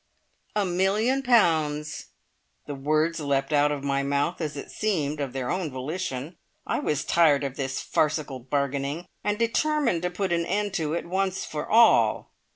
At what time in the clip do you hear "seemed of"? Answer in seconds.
4.71-5.31